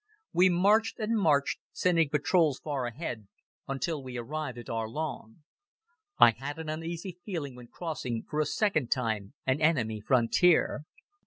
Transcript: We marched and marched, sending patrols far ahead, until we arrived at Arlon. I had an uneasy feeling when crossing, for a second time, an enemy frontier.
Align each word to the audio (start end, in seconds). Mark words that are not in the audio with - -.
We 0.33 0.49
marched 0.49 0.97
and 0.97 1.15
marched, 1.15 1.59
sending 1.73 2.09
patrols 2.09 2.57
far 2.59 2.87
ahead, 2.87 3.27
until 3.67 4.01
we 4.01 4.17
arrived 4.17 4.57
at 4.57 4.67
Arlon. 4.67 5.43
I 6.17 6.31
had 6.31 6.57
an 6.57 6.69
uneasy 6.69 7.19
feeling 7.23 7.53
when 7.55 7.67
crossing, 7.67 8.23
for 8.27 8.39
a 8.39 8.47
second 8.47 8.89
time, 8.89 9.35
an 9.45 9.61
enemy 9.61 9.99
frontier. 10.01 10.85